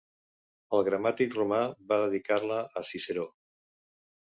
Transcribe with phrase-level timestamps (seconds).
[0.77, 1.59] El gramàtic romà
[1.93, 3.29] va dedicar-la a Ciceró.